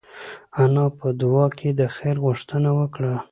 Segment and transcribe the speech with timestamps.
[0.63, 3.13] انا په دعا کې د خیر غوښتنه وکړه.